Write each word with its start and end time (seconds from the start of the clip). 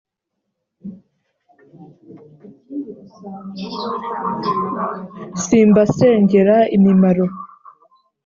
simbasengera 5.43 6.57
imimaro. 6.75 7.25